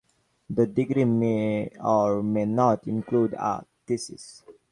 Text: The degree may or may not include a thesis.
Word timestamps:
The 0.49 0.65
degree 0.65 1.05
may 1.05 1.69
or 1.79 2.23
may 2.23 2.45
not 2.45 2.87
include 2.87 3.33
a 3.35 3.63
thesis. 3.85 4.41